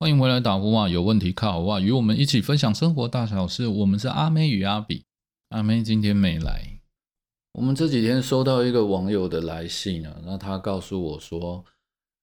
[0.00, 0.88] 欢迎回来打呼啊！
[0.88, 3.66] 有问题靠哇，与我们一起分享生活大小事。
[3.66, 5.04] 我们是阿妹与阿比，
[5.50, 6.80] 阿妹今天没来。
[7.52, 11.62] 我们这几天收到一个网友的来信啊，那他告诉我说：“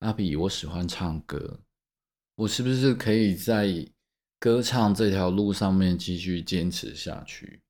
[0.01, 1.59] 阿比，我喜欢唱歌，
[2.37, 3.87] 我是不是可以在
[4.39, 7.61] 歌唱这条路上面继续坚持下去？”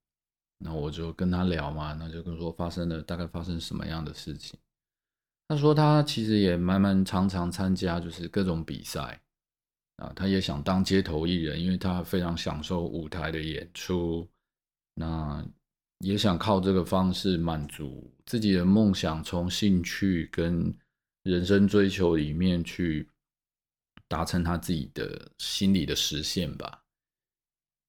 [0.63, 4.57] 那我就跟他聊嘛，那就跟说发生了大概发生什么样的事情。
[5.49, 9.19] 他说他其实也蛮蛮常常参加就是各种比赛。
[9.97, 14.27] 啊，他也想当街头艺人，因为他非常享受舞台的演出。
[14.93, 15.45] 那
[15.99, 20.73] 也想靠这个方式满足自己的梦想，从兴趣跟
[21.23, 23.07] 人生追求里面去
[24.07, 26.83] 达成他自己的心理的实现吧。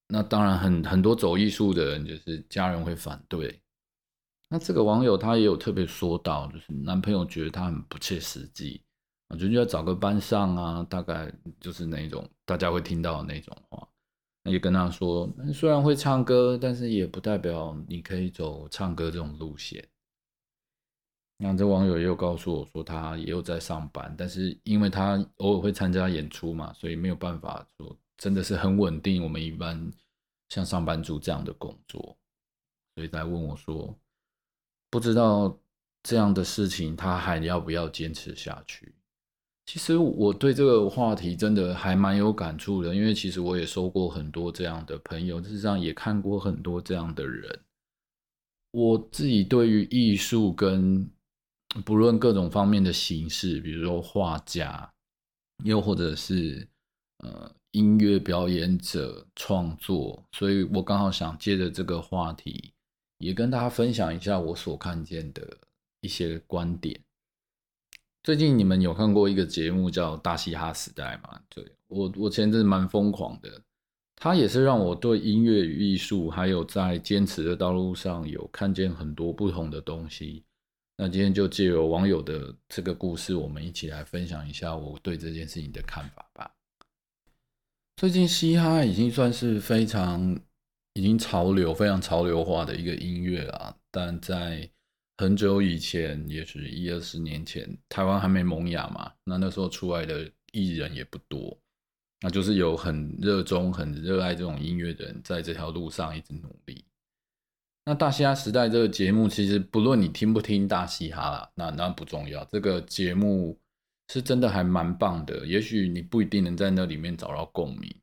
[0.07, 3.61] 那当然，很很多走艺术的人，就是家人会反对。
[4.49, 8.81] 那这个网友他也有特别说到，就是男朋友觉得他很不切实际。
[9.29, 13.87] 我觉得要找个班上啊，大概就是那种大家会听到的那种话。
[14.43, 19.87] 那就跟他说，虽然会唱歌，但是也不代表你可以走唱歌这种路线。
[21.37, 29.21] 那这网友又告诉我说，他也有在上班，但是因为他偶尔会参加演出嘛，所以没有办法说真的是很稳定。
[29.23, 29.91] 我们一般
[30.49, 32.17] 像上班族这样的工作，
[32.95, 33.93] 所以在问我说，
[34.89, 35.57] 不知道
[36.01, 38.95] 这样的事情他还要不要坚持下去？
[39.69, 47.59] 其实我对这个话题真的还蛮有感触的，因为其实我也收过很多这样的朋友，事实上也看过很多这样的人。
[48.71, 51.07] 我自己对于艺术跟
[51.85, 54.91] 不论各种方面的形式，比如说画家，
[55.63, 56.67] 又或者是
[57.19, 62.73] 呃音乐表演者创作，所以我刚好想借着这个话题，
[63.19, 65.47] 也跟大家分享一下我所看见的
[66.01, 66.99] 一些观点。
[68.29, 71.41] 最近你们有看过一个节目叫《大嘻哈时代》吗？
[71.49, 73.59] 对我，我前阵子蛮疯狂的，
[74.15, 80.43] 它也是让我对音乐与艺术，还有在坚持的道路上有看见很多不同的东西。
[80.95, 86.51] 那今天就借由网友的这个故事，我们一起来分享一下我对这件事情的看法吧。
[87.95, 90.39] 最近嘻哈已经算是非常
[90.93, 94.69] 已经潮流、非常潮流化的一个音乐了，但在
[95.19, 101.59] 很久以前，也是一二十年前，台湾还没萌芽嘛，那那时候出来的艺人也不多，
[102.21, 106.85] 那就是有很热衷、很热爱这种音乐的人，在这条路上一直努力。
[107.83, 113.59] 那大嘻哈时代这个节目，其实不论你听不听大嘻哈啦，那那不重要，这个节目
[114.13, 115.45] 是真的还蛮棒的。
[115.45, 117.93] 也许你不一定能在那里面找到共鸣，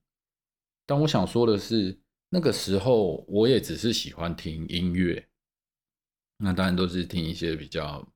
[0.84, 5.26] 但我想说的是，那个时候我也只是喜欢听音乐。
[6.38, 8.06] 那当然都是听一些比较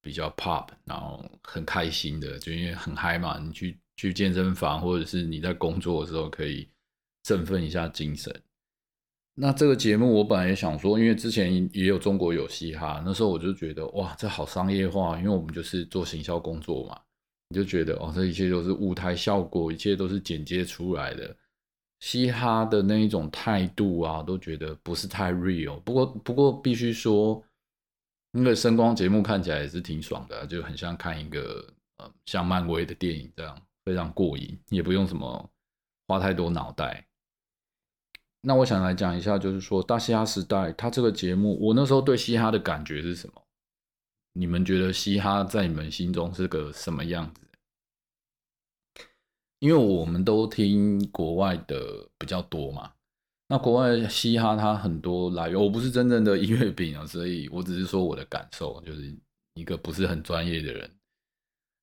[0.00, 3.38] 比较 pop，然后很开心的，就因为很嗨嘛。
[3.38, 6.66] 你去去健身房，或者是你在工作的时候，可以
[7.22, 8.34] 振奋一下精神。
[9.34, 16.98] 那这个节目我本来也想说，因为之前也有中国有嘻哈，那时候我就觉得哇，这好商业化，因为我们就是做行销工作嘛，
[17.50, 21.36] 你就觉得哦，这一切都是舞台效果，一切都是剪接出来的。
[22.00, 25.78] 嘻哈的那一种态度啊，都觉得不是太 real。
[25.80, 27.44] 不过不过必须说。
[28.32, 35.50] 那个声光节目看起来也是挺爽的，就很像看一个呃像漫威的电影这样，非常过瘾，也不用什么
[36.06, 37.06] 花太多脑袋。
[38.42, 43.42] 那我想来讲一下，就是说大嘻哈时代，它这个节目，我那时候对嘻哈的感觉是什么？
[44.32, 47.40] 你们觉得嘻哈在你们心中是个什么样子？
[49.58, 52.92] 因为我们都听国外的比较多嘛。
[53.50, 59.12] 那国外嘻哈它很多来源， 我不是真正的音乐饼啊， 所以我只是说我的感受，就是
[59.54, 60.88] 一个不是很专业的人。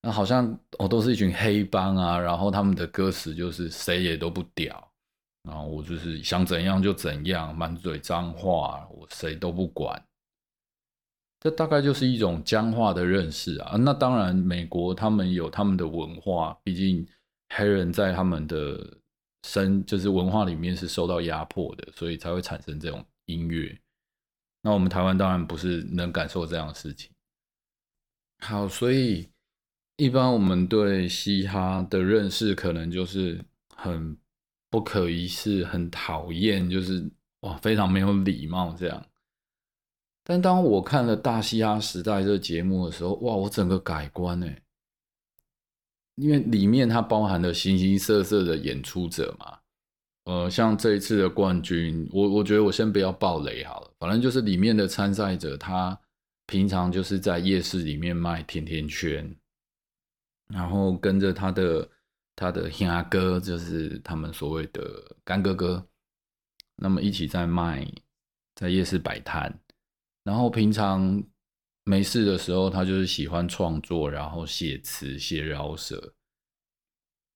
[0.01, 4.91] 那好像我都是一群黑帮啊，然后他们的歌词就是谁也都不屌，
[5.43, 10.01] 然后我就是想怎样就怎样，满嘴脏话，我谁都不管。
[11.41, 13.75] 这大概就是一种僵化的认识啊。
[13.75, 17.05] 那当然，美国他们有他们的文化，毕竟
[17.53, 18.99] 黑人在他们的。
[19.47, 23.79] 生就是文化里面是受到压迫的，所以才会产生这种音乐。
[24.61, 27.09] 那我们台湾当然不是能感受这样的事情。
[28.39, 29.29] 好，所以
[29.95, 33.43] 一般我们对嘻哈的认识可能就是
[33.75, 34.17] 很
[34.69, 37.09] 不可一世、很讨厌，就是
[37.41, 39.05] 哇非常没有礼貌这样。
[40.23, 44.61] 但当我看了《大嘻哈时代》这个节目的时候，哇，我整个改观哎。
[46.17, 49.59] 因为里面它包含了形形色色的演出者嘛，
[50.25, 55.97] 呃，像这一次的冠军，我我觉得我先不要爆雷好了，反正就是里面的参赛者，他
[56.47, 59.35] 平常就是在夜市里面卖甜甜圈，
[60.49, 61.89] 然后跟着他的
[62.35, 65.87] 他的阿哥就是他们所谓的干哥哥，
[66.77, 67.87] 那么一起在卖，
[68.55, 69.59] 在夜市摆摊，
[70.23, 71.23] 然后平常
[71.87, 76.13] 没事的时候，他就是喜欢创作，然后写词、写饶舌。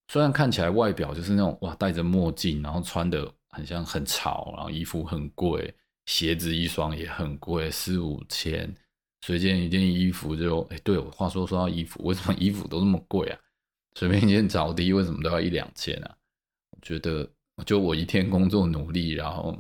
[0.10, 5.74] 虽然看起来外表就是那种哇，戴着墨镜，然后穿的很像很潮，然后衣服很贵，
[6.06, 8.76] 鞋子一双也很贵，四五千。
[9.22, 13.40] 随便一件衣服就哎，对我，话说说到衣服，为什么衣服都那么贵啊？
[13.96, 16.18] 随便一件着低为什么都要一两千啊？
[16.82, 17.30] 觉得，
[17.66, 19.58] 就我一天工作努力，然后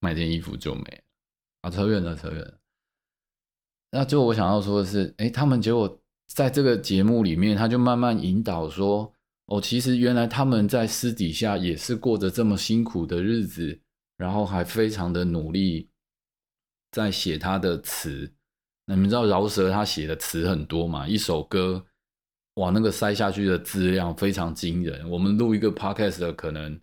[0.00, 1.02] 买件衣服就没了
[1.62, 1.70] 啊！
[1.70, 2.58] 扯远了，扯远了。
[3.90, 9.12] 那最后我想要说的是，哎，他们结果在这个节目里面，他就慢慢引导说，
[9.46, 13.80] 哦，其实原来他们在私底下也是过着这么辛苦的日子，
[14.16, 15.88] 然后还非常的努力
[16.90, 18.32] 在写他的词。
[18.86, 21.08] 那你们知道饶舌他写的词很多嘛？
[21.08, 21.86] 一首歌，
[22.54, 25.08] 哇，那个塞下去的质量非常惊人。
[25.08, 26.78] 我们录一个 podcast 的可能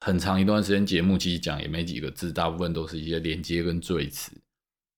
[0.00, 4.32] 很长一段时间节目，其实讲也没几个字，大部分都是一些连接跟赘词。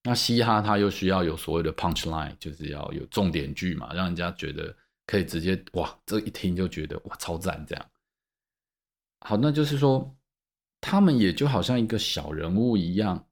[0.09, 4.75] 那嘻哈它又需要有所谓的 punch line，就是要有重点句嘛，让人家觉得
[5.07, 7.87] 可以直接哇，这一听就觉得哇超赞这样。
[9.21, 10.17] 好，那就是说
[10.81, 13.27] 他们也就好像一个小人物一样，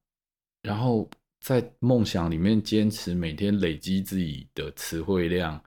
[0.60, 1.08] 然后。
[1.38, 5.62] 在梦想里面坚持每天累积自己的词汇量，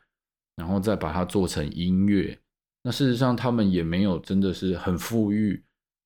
[0.55, 2.37] 然后再把它做成音乐。
[2.81, 5.63] 那事实上，他们也没有真的是很富裕，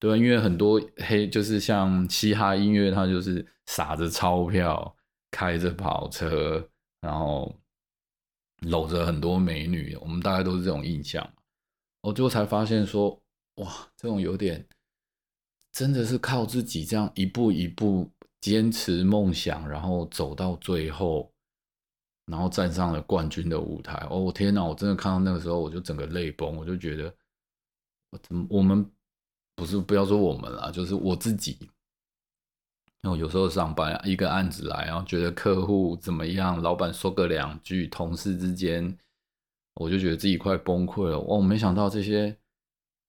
[0.07, 0.17] 对？
[0.17, 4.95] 因为很多黑就是像嘻哈音乐，它就是撒着钞票，
[5.31, 6.69] 开着跑车，
[7.01, 7.55] 然后
[8.61, 9.95] 搂着很多美女。
[10.01, 11.27] 我们大概都是这种印象。
[12.01, 13.21] 我最后才发现说，
[13.55, 14.65] 哇，这种有点
[15.71, 18.11] 真的是靠自己这样一步一步。
[18.41, 21.31] 坚持梦想，然后走到最后，
[22.25, 24.05] 然后站上了冠军的舞台。
[24.09, 24.65] 哦，天哪！
[24.65, 26.53] 我真的看到那个时候，我就整个泪崩。
[26.57, 27.15] 我就觉得，
[28.11, 28.85] 我怎么我们
[29.55, 31.57] 不是不要说我们了，就是我自己。
[33.01, 38.97] 然后有时候上班一个案子来，然后觉得客户怎么样，老板说个两句，同事之间，
[39.75, 41.17] 我就觉得自己快崩溃了。
[41.17, 42.38] 哦，没想到这些。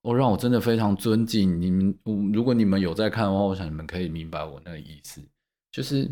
[0.02, 1.98] 哦，让我真的非常尊敬你们。
[2.30, 5.22] 如果你们有在看的话，我想你们可以明白我那个意思，
[5.72, 6.10] 就是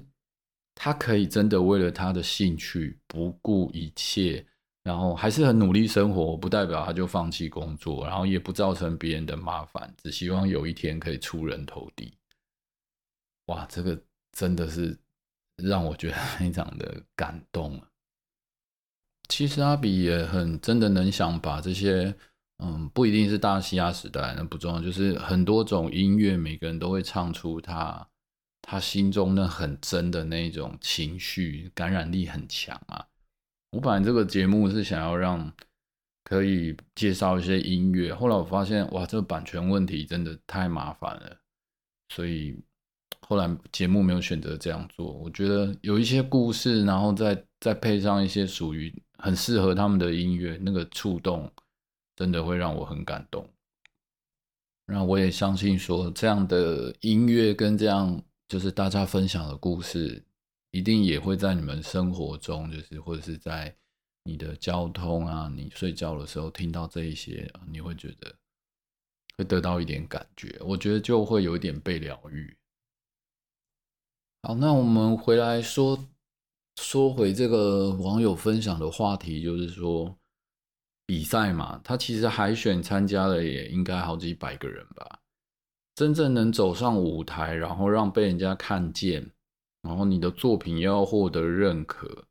[0.74, 4.46] 他可以真的为了他的兴趣不顾一切，
[4.82, 6.36] 然后还是很努力生活。
[6.36, 12.12] 不代表他就放弃工作，然后也不造成别人的麻烦，只希望有一天可以出人头地。
[13.46, 14.00] 哇，这个
[14.32, 14.98] 真的是
[15.56, 17.80] 让我觉得 非常的感动
[19.28, 22.14] 其实阿比也很真的能想把这些。
[22.64, 24.80] 嗯，不一定是大西亚时代，那不重要。
[24.80, 28.06] 就是很多种音乐，每个人都会唱出他
[28.60, 33.04] 他心中那很真的那种情绪，感染力很强啊。
[33.72, 35.52] 我本来这个节目是想要让
[36.22, 41.36] 可以介绍一些音乐，后来我发现哇，这个版权问题真的太麻烦了，
[42.10, 42.56] 所以
[43.26, 45.12] 后来节目没有选择这样做。
[45.12, 51.50] 我觉得有一些故事，然后再再配上一些属于很适合他们的音乐，那个触动。
[52.14, 53.48] 真的会让我很感动，
[54.86, 60.22] 那我也相信说，这样的音乐跟这样就是大家分享的故事，
[60.72, 63.72] 一定也会在你们生活中，就是或者是在
[64.24, 68.34] 你的交通啊，你睡觉的时候听到这一些，你会觉得
[69.38, 72.56] 会得到一点感觉，我觉得就会有一点被疗愈。
[74.42, 75.96] 好，那我们回来说
[76.76, 80.18] 说回这个网友分享的话题，就是说。
[81.04, 85.18] 比赛嘛，他其实海选参加的也应该好几百个人吧。
[85.94, 89.30] 真正能走上舞台，然后让被人家看见，
[89.82, 92.24] 然后你的作品要获得认可，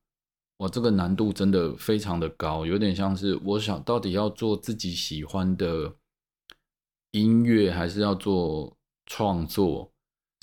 [0.58, 5.96] 哇，这个难度真的非常的高，有点像是我想到底要做自己喜欢的
[7.12, 9.92] 音乐，还是要做创作。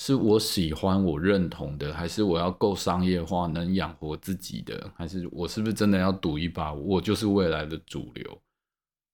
[0.01, 4.89] 是我喜欢、我认同的，还是我要够商业化，能养活自己的？
[4.95, 6.73] 还是我是不是真的要赌一把？
[6.73, 8.41] 我就是未来的主流。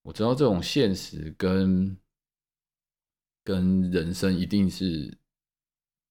[0.02, 1.96] 我知道这种现实跟
[3.42, 5.16] 跟人生一定是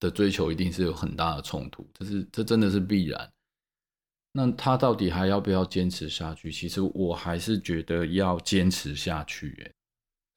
[0.03, 1.89] 的追求，一定是有很大的冲突。
[1.93, 3.31] 这是这真的是必然。
[4.33, 6.51] 那他到底还要不要坚持下去？
[6.51, 9.71] 其实我还是觉得要坚持下去。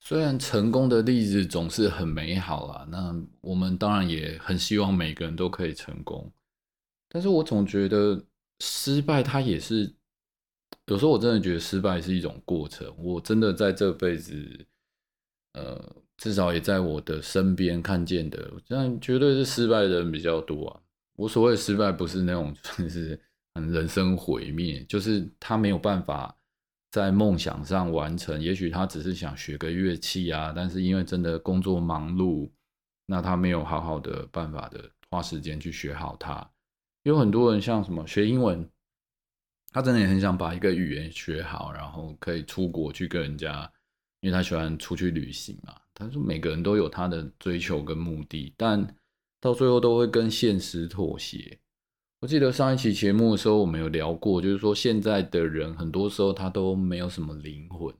[0.00, 6.30] 虽然成功的例子总是很美好啊，那我们当然也很希望每个人都可以成功。
[7.08, 8.22] 但是我总觉得
[8.60, 9.92] 失败，它也是
[10.86, 12.94] 有时候我真的觉得失败是一种过程。
[12.98, 14.66] 我真的在这辈子，
[15.54, 20.80] 呃，至少也在我的身边看见的，这样绝对是失败的人比较多啊。
[21.16, 23.20] 我所谓失败，不是那种 就是
[23.54, 26.36] 人生毁灭，就是他没有办法。
[26.88, 32.48] 在梦想上完成，也许他只是想学个乐器啊，但是因为真的工作忙碌，
[33.04, 36.48] 那他没有好好的办法的花时间去学好它。
[37.02, 38.66] 有很多人像什么学英文，
[39.72, 43.70] 他真的也很想把一个语言学好，然后可以出国去跟人家，
[44.20, 45.74] 因为他喜欢出去旅行嘛。
[45.98, 48.94] 他说每个人都有他的追求跟目的，但
[49.40, 51.58] 到最后都会跟现实妥协。
[52.20, 57.94] 我记得上一期节目的时候，我们有聊过，就是说现在的人很多时候他都没有什么灵魂。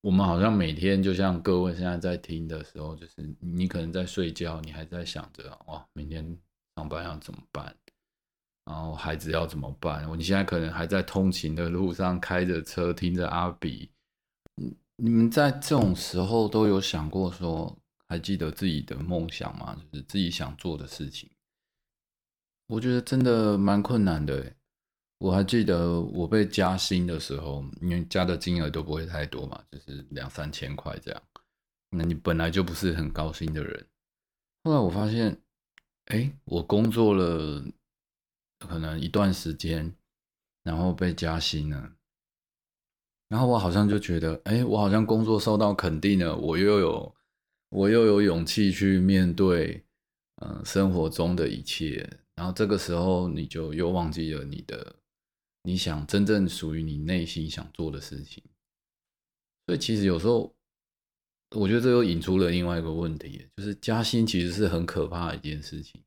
[0.00, 6.24] 我们好像每天就像各位现在在听的时候，就是你可能在睡觉，你还在想着哇，明天
[6.76, 7.74] 上班要怎么办，
[8.64, 10.06] 然后孩子要怎么办？
[10.16, 13.90] 你现在可能还在通勤的路上，开着车听着阿比。
[14.96, 17.76] 你们在这种时候都有想过说，
[18.08, 19.74] 还记得自己的梦想吗？
[19.74, 21.30] 就是自己想做的事情。
[22.68, 24.54] 我觉得真的蛮困难的。
[25.18, 31.22] 我还记得我被加薪的时候，因为加的金额都不会太多嘛，就是两三千块这样。
[31.90, 33.86] 那你本来就不是很高薪的人，
[34.64, 35.40] 后来我发现，
[36.06, 37.64] 哎，我工作了
[38.58, 39.94] 可能一段时间，
[40.64, 41.92] 然后被加薪了，
[43.28, 47.14] 然后我好像就觉得，哎，我好像工作受到肯定了，我又有
[47.70, 49.84] 我又有勇气去面对，
[50.42, 52.08] 嗯，生活中的一切。
[52.36, 54.94] 然后这个时候，你就又忘记了你的
[55.62, 58.42] 你想真正属于你内心想做的事情。
[59.66, 60.54] 所以其实有时候，
[61.56, 66.00] 我觉得这又引出了另外一个问题，就是加薪其实是很可怕的一件事情。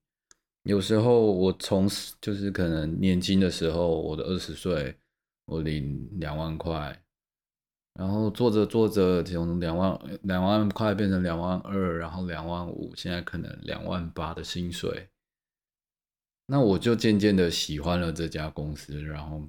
[0.63, 1.89] 有时候我从
[2.21, 4.95] 就是可能年轻的时候，我的二十岁，
[5.45, 7.01] 我领两万块，
[7.99, 15.09] 然后做着做着从两万两万块变成两万二，然后两万五，现在可能两万八的薪水。
[16.45, 19.43] 那我就渐渐的喜欢了这家公司，然后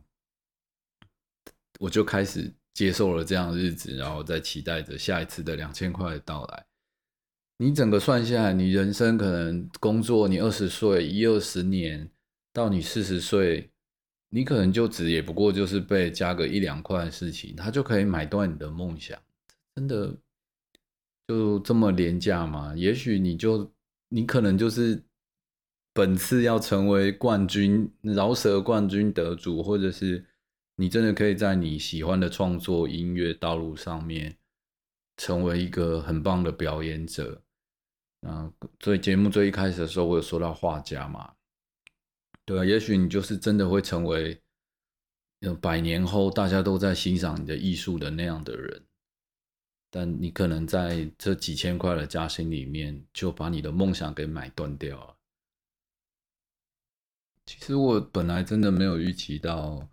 [1.79, 6.67] 我就开始接受了这样的日子，然后再期待着下一次的两千块的到来。
[7.59, 12.11] 你整个算下来，你人生可能工作，你二十岁一二十年
[12.53, 13.70] 到你四十岁，
[14.31, 19.21] 你可能就只也不过就是被加个一两块的事情，他就可以买断你的梦想，
[19.75, 20.17] 真的
[21.29, 22.73] 就这么廉价吗？
[22.75, 23.71] 也许你就
[24.09, 25.03] 你可能就是。
[25.93, 30.25] 本次要成为冠军，饶舌冠军得主，或者是
[30.77, 34.35] 你真的可以在你喜欢的创作音乐道路上面
[35.17, 37.43] 成为一个很棒的表演者。
[38.21, 41.35] 啊，所以节目最一开始的时候，我有说到画家嘛，
[42.51, 44.43] 对啊，也许你就是真的会成为
[45.61, 48.83] 百年后大家都在欣赏你的艺术的那样的人，
[49.89, 55.17] 但你可能在这几千块的加薪里面，就把你的梦想给买断掉了。
[57.47, 59.89] 其实我本来真的没有预期到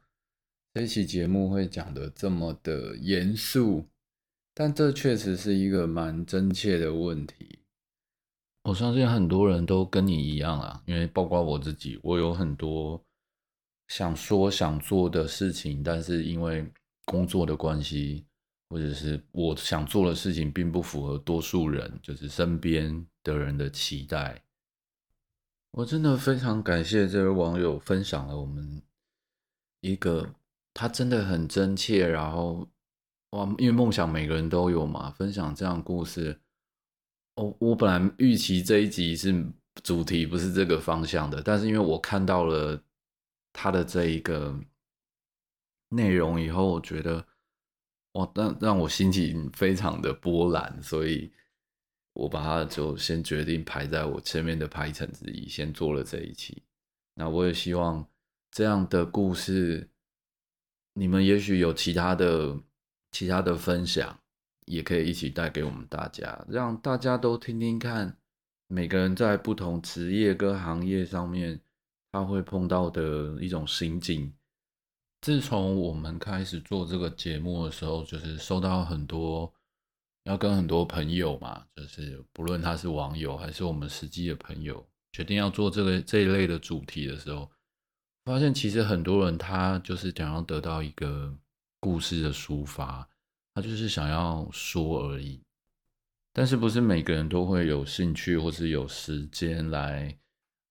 [0.73, 3.85] 这期节目会讲的这么的严肃，
[4.55, 7.56] 但这确实是一个蛮真切的问题。
[8.67, 13.01] 我相信很多人都跟你一样啊，因为包括我自己，我有很多
[13.87, 16.69] 想说想做的事情，但是因为
[17.05, 18.25] 工作的关系，
[18.67, 24.43] 或者是我想做的事情并不符合多数人，就是身边的人的期待。
[25.71, 28.81] 我真的非常感谢这位网友分享了我们
[29.79, 30.29] 一个
[30.73, 32.67] 他真的很真切，然后
[33.29, 36.41] 哇，因为梦想每个人都有嘛，分享这样故事。
[37.37, 39.45] 我我本来预期这一集是
[39.83, 42.81] 主题不是这个方向的，但是因为我看到了
[43.53, 44.59] 他的这一个
[45.89, 47.25] 内容以后，我觉得
[48.13, 51.31] 哇，让让我心情非常的波澜，所以。
[52.19, 56.63] 我把它就先决定排在我前面的排程之一，先做了这一期。
[57.13, 58.09] 那我也希望
[58.49, 59.87] 这样的故事，
[60.93, 62.59] 你们也许有其他的、
[63.11, 64.19] 其他的分享，
[64.67, 68.15] 也可以一起带给我们大家，让大家都听听看，
[68.67, 71.59] 每个人在不同职业跟行业上面，
[72.11, 74.31] 他会碰到的一种心境。
[75.21, 79.51] 自从我们开始做这个节目的时候，就是收到很多。
[80.25, 87.49] 要跟很多朋友嘛，就是不论他是网友还是我们实际的朋友，决定要做这个这一类的主题的时候，
[88.25, 91.33] 发现其实很多人他就是想要得到一个
[91.79, 93.07] 故事的抒发，
[93.57, 95.41] 他就是想要说而已。
[96.31, 100.15] 但是不是每个人都会有兴趣或是有时间来，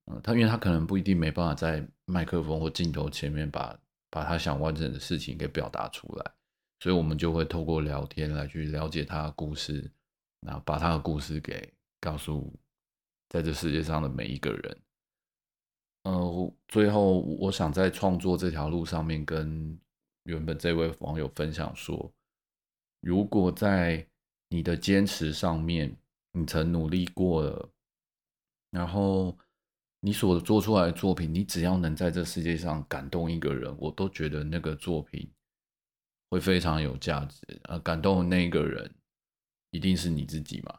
[0.04, 3.76] 嗯，他因为他可能不一定没办法在麦克风或镜头前面把
[4.08, 6.32] 把他想完整的事情给表达出来。
[6.78, 9.90] 所以，我们就会透过聊天来去了解他的故事，
[10.42, 11.68] 然后把他的故事给
[12.00, 12.54] 告诉
[13.28, 14.78] 在这世界上的每一个人。
[16.04, 19.76] 呃，最后，我想在创作这条路上面跟
[20.22, 22.12] 原本这位网友分享说，
[23.06, 24.04] 如果在
[24.48, 25.96] 你的坚持上面，
[26.32, 27.70] 你曾努力过了，
[28.72, 29.38] 然后
[30.00, 35.30] 你所做出来的作品，你只要能在这世界上感动一个人，我都觉得那个作品
[36.30, 37.40] 会非常有价值。
[37.66, 38.92] 啊，感动的那个人
[39.70, 40.76] 一定是你自己嘛？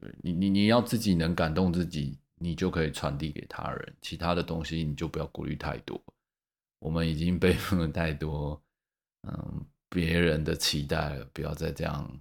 [0.00, 3.96] 对你，你你要自己能感动自己，你就可以传递给他人。
[4.00, 6.02] 其他的东西你就不要顾虑太多。
[6.78, 8.62] 我们已经背负 了太多，
[9.28, 12.20] 嗯，别人的期待了，不要再这样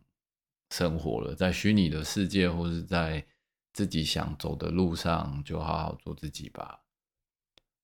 [0.70, 1.36] 生活了。
[1.36, 3.26] 在虚拟的世界，或是在
[3.74, 6.82] 自己想走的路上，就好好做自己吧。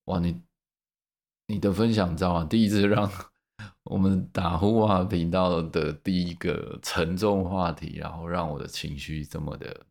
[0.05, 0.41] 哇，你
[1.47, 2.45] 你的分享，照啊？
[2.45, 3.11] 第一次让
[3.83, 9.85] 我们打呼啊频道的第一个沉重话题，然后让我的情绪这么的，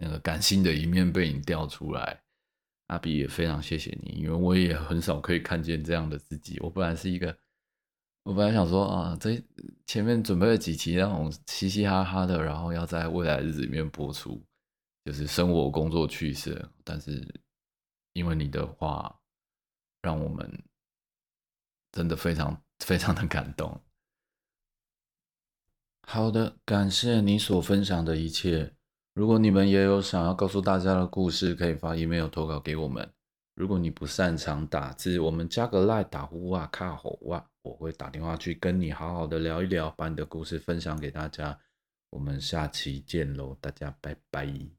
[0.00, 2.22] 那个感性的一面被你调出来。
[2.88, 6.58] 阿比也非常谢谢你，因为我也很少可以看见这样的自己。
[6.60, 7.36] 我本来是一个，
[8.26, 9.40] 我本来想说啊，这
[9.86, 14.42] 前面准备了几期那种嘻嘻哈哈的，然后要在未来日子里面播出，
[15.04, 16.68] 就是生活、工作、趣事。
[16.82, 17.24] 但是
[18.14, 19.20] 因为你的话，
[20.02, 20.60] 让我们
[21.92, 23.80] 真的非常非常的感动。
[26.08, 28.74] 好的，感谢你所分享的一切。
[29.14, 33.08] 如果你们也有想要告诉大家的故事，可以发 email 投稿给我们。
[33.54, 41.58] 如果你不擅长打字，我们加个赖打呼哇卡吼哇，我会打电话去跟你好好的聊一聊，把你的故事分享给大家。
[42.10, 44.75] 我们下期见喽，大家拜拜。